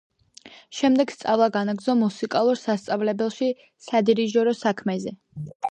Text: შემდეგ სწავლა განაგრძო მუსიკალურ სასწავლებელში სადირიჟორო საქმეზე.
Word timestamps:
შემდეგ 0.77 1.13
სწავლა 1.15 1.49
განაგრძო 1.59 1.95
მუსიკალურ 2.01 2.59
სასწავლებელში 2.63 3.53
სადირიჟორო 3.91 4.61
საქმეზე. 4.67 5.19